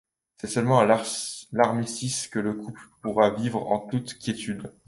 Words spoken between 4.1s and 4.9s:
quiétude.